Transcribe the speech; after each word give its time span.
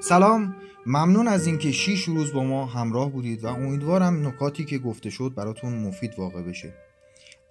سلام. 0.00 0.56
ممنون 0.86 1.28
از 1.28 1.46
اینکه 1.46 1.72
6 1.72 2.02
روز 2.02 2.32
با 2.32 2.44
ما 2.44 2.66
همراه 2.66 3.10
بودید 3.10 3.44
و 3.44 3.46
امیدوارم 3.46 4.26
نکاتی 4.26 4.64
که 4.64 4.78
گفته 4.78 5.10
شد 5.10 5.32
براتون 5.36 5.72
مفید 5.72 6.18
واقع 6.18 6.42
بشه. 6.42 6.74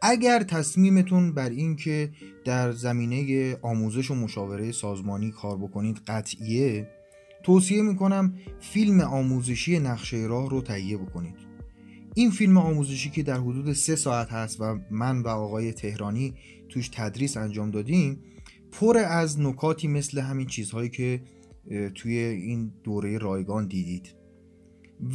اگر 0.02 0.44
تصمیمتون 0.44 1.34
بر 1.34 1.50
اینکه 1.50 2.10
در 2.46 2.72
زمینه 2.72 3.58
آموزش 3.62 4.12
و 4.12 4.16
مشاوره 4.16 4.72
سازمانی 4.72 5.32
کار 5.32 5.58
بکنید 5.58 6.02
قطعیه 6.08 6.88
توصیه 7.44 7.82
می‌کنم 7.82 8.34
فیلم 8.60 9.02
آموزشی 9.02 9.80
نقشه 9.80 10.18
راه 10.18 10.50
رو 10.50 10.62
تهیه 10.62 10.98
بکنید. 10.98 11.36
این 12.16 12.32
فیلم 12.32 12.58
آموزشی 12.58 13.10
که 13.10 13.24
در 13.24 13.38
حدود 13.38 13.74
سه 13.74 13.96
ساعت 13.96 14.32
هست 14.32 14.62
و 14.62 14.80
من 14.92 15.22
و 15.22 15.28
آقای 15.28 15.74
تهرانی 15.74 16.34
توش 16.70 16.90
تدریس 16.90 17.38
انجام 17.38 17.72
دادیم 17.72 18.24
پر 18.72 18.98
از 18.98 19.40
نکاتی 19.40 19.88
مثل 19.88 20.20
همین 20.20 20.48
چیزهایی 20.48 20.90
که 20.90 21.22
توی 21.96 22.18
این 22.18 22.72
دوره 22.84 23.18
رایگان 23.18 23.68
دیدید. 23.68 24.16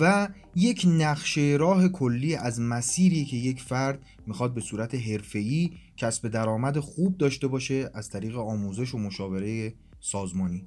و 0.00 0.28
یک 0.54 0.86
نقشه 0.88 1.56
راه 1.60 1.88
کلی 1.88 2.34
از 2.34 2.60
مسیری 2.60 3.24
که 3.24 3.36
یک 3.36 3.60
فرد 3.60 4.02
می‌خواد 4.26 4.54
به 4.54 4.60
صورت 4.60 4.95
حرفه‌ای 4.95 5.70
کسب 5.96 6.28
درآمد 6.28 6.78
خوب 6.78 7.18
داشته 7.18 7.46
باشه 7.46 7.90
از 7.95 8.10
طریق 8.10 8.36
آموزش 8.36 8.95
و 8.95 8.98
مشاوره 8.98 9.74
سازمانی. 10.00 10.66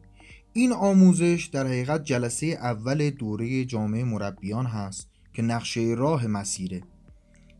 این 0.53 0.73
آموزش 0.73 1.49
در 1.51 1.67
حقیقت 1.67 2.03
جلسه 2.03 2.45
اول 2.45 3.09
دوره 3.09 3.65
جامعه 3.65 4.03
مربیان 4.03 4.65
هست 4.65 5.09
که 5.33 5.41
نقشه 5.41 5.95
راه 5.97 6.27
مسیره. 6.27 6.81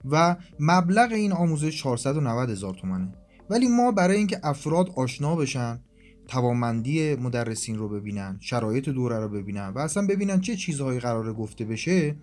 و 0.06 0.36
مبلغ 0.60 1.12
این 1.12 1.32
آموزش 1.32 1.78
490 1.78 2.50
هزار 2.50 2.74
تومنه. 2.74 3.14
ولی 3.50 3.68
ما 3.68 3.92
برای 3.92 4.18
اینکه 4.18 4.40
افراد 4.44 4.90
آشنا 4.96 5.36
بشن 5.36 5.80
توانمندی 6.28 7.16
مدرسین 7.16 7.78
رو 7.78 7.90
ببینن 7.90 8.38
شرایط 8.42 8.90
دوره 8.90 9.20
رو 9.20 9.30
ببینن 9.30 9.68
و 9.68 9.80
اصلا 9.80 10.08
ببینن 10.08 10.42
چه 10.42 10.56
چیزهایی 10.56 11.00
قراره 11.00 11.34
گفته 11.34 11.66
بشه 11.66 12.16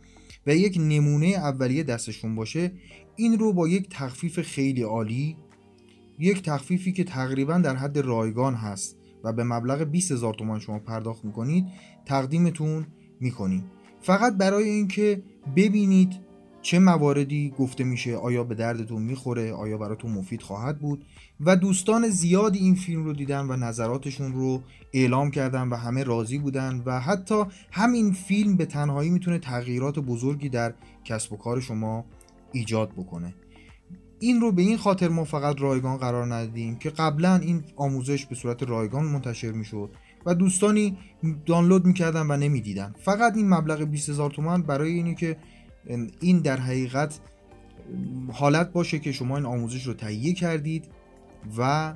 و 0.46 0.56
یک 0.56 0.78
نمونه 0.80 1.26
اولیه 1.26 1.82
دستشون 1.82 2.34
باشه 2.34 2.72
این 3.16 3.38
رو 3.38 3.52
با 3.52 3.68
یک 3.68 3.88
تخفیف 3.90 4.40
خیلی 4.40 4.82
عالی 4.82 5.36
یک 6.18 6.42
تخفیفی 6.42 6.92
که 6.92 7.04
تقریبا 7.04 7.58
در 7.58 7.76
حد 7.76 7.98
رایگان 7.98 8.54
هست 8.54 8.96
و 9.24 9.32
به 9.32 9.44
مبلغ 9.44 9.82
20 9.82 10.12
هزار 10.12 10.34
تومان 10.34 10.60
شما 10.60 10.78
پرداخت 10.78 11.24
می‌کنید 11.24 11.66
تقدیمتون 12.06 12.86
می‌کنیم. 13.20 13.70
فقط 14.00 14.36
برای 14.36 14.68
اینکه 14.68 15.22
ببینید 15.56 16.29
چه 16.62 16.78
مواردی 16.78 17.54
گفته 17.58 17.84
میشه 17.84 18.16
آیا 18.16 18.44
به 18.44 18.54
دردتون 18.54 19.02
می‌خوره 19.02 19.52
آیا 19.52 19.78
براتون 19.78 20.10
مفید 20.10 20.42
خواهد 20.42 20.78
بود؟ 20.78 21.04
و 21.40 21.56
دوستان 21.56 22.08
زیادی 22.08 22.58
این 22.58 22.74
فیلم 22.74 23.04
رو 23.04 23.12
دیدن 23.12 23.46
و 23.48 23.56
نظراتشون 23.56 24.32
رو 24.32 24.62
اعلام 24.92 25.30
کردن 25.30 25.68
و 25.68 25.76
همه 25.76 26.04
راضی 26.04 26.38
بودن 26.38 26.82
و 26.86 27.00
حتی 27.00 27.44
همین 27.72 28.12
فیلم 28.12 28.56
به 28.56 28.66
تنهایی 28.66 29.10
می‌تونه 29.10 29.38
تغییرات 29.38 29.98
بزرگی 29.98 30.48
در 30.48 30.74
کسب 31.04 31.32
و 31.32 31.36
کار 31.36 31.60
شما 31.60 32.04
ایجاد 32.52 32.92
بکنه. 32.92 33.34
این 34.20 34.40
رو 34.40 34.52
به 34.52 34.62
این 34.62 34.76
خاطر 34.76 35.08
ما 35.08 35.24
فقط 35.24 35.60
رایگان 35.60 35.96
قرار 35.96 36.34
ندادیم 36.34 36.76
که 36.76 36.90
قبلا 36.90 37.36
این 37.36 37.64
آموزش 37.76 38.26
به 38.26 38.34
صورت 38.34 38.62
رایگان 38.62 39.04
منتشر 39.04 39.52
می‌شد 39.52 39.90
و 40.26 40.34
دوستانی 40.34 40.98
دانلود 41.46 41.84
می‌کردن 41.84 42.26
و 42.30 42.36
نمی‌دیدن. 42.36 42.94
فقط 43.04 43.36
این 43.36 43.48
مبلغ 43.48 43.82
20 43.82 44.08
هزار 44.08 44.30
تومان 44.30 44.62
برای 44.62 44.92
اینی 44.92 45.14
که 45.14 45.36
این 46.20 46.38
در 46.38 46.60
حقیقت 46.60 47.20
حالت 48.32 48.72
باشه 48.72 48.98
که 48.98 49.12
شما 49.12 49.36
این 49.36 49.46
آموزش 49.46 49.86
رو 49.86 49.94
تهیه 49.94 50.32
کردید 50.32 50.88
و 51.58 51.94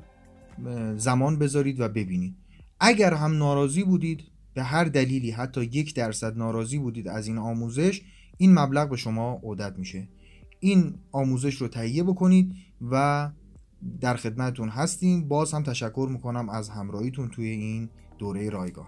زمان 0.96 1.38
بذارید 1.38 1.80
و 1.80 1.88
ببینید. 1.88 2.36
اگر 2.80 3.14
هم 3.14 3.38
ناراضی 3.38 3.84
بودید 3.84 4.22
به 4.54 4.62
هر 4.62 4.84
دلیلی 4.84 5.30
حتی 5.30 5.64
یک 5.64 5.94
درصد 5.94 6.38
ناراضی 6.38 6.78
بودید 6.78 7.08
از 7.08 7.26
این 7.26 7.38
آموزش 7.38 8.02
این 8.36 8.58
مبلغ 8.58 8.88
به 8.88 8.96
شما 8.96 9.41
عودت 9.42 9.78
میشه. 9.78 10.08
این 10.60 10.94
آموزش 11.12 11.54
رو 11.54 11.69
تهیه 11.69 12.02
بکنید 12.02 12.54
و 12.91 13.30
در 14.00 14.16
خدمتتون 14.16 14.69
هستیم. 14.69 15.28
باز 15.28 15.54
هم 15.54 15.62
تشکر 15.62 16.09
می‌کنم 16.12 16.48
از 16.48 16.69
همراهیتون 16.69 17.28
توی 17.28 17.47
این 17.47 17.88
دوره 18.19 18.50
رایگان. 18.50 18.86